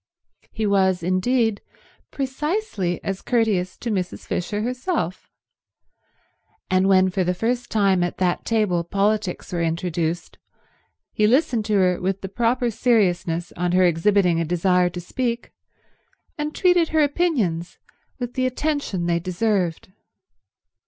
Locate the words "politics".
8.83-9.53